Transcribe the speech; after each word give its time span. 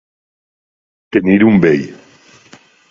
Tenir 1.17 1.39
un 1.51 1.63
bei. 1.67 1.85